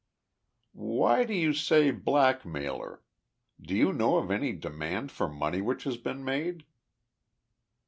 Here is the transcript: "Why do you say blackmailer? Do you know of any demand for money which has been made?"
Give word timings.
"Why 0.71 1.25
do 1.25 1.33
you 1.35 1.53
say 1.53 1.91
blackmailer? 1.91 3.03
Do 3.61 3.75
you 3.75 3.93
know 3.93 4.17
of 4.17 4.31
any 4.31 4.51
demand 4.51 5.11
for 5.11 5.29
money 5.29 5.61
which 5.61 5.83
has 5.83 5.97
been 5.97 6.25
made?" 6.25 6.65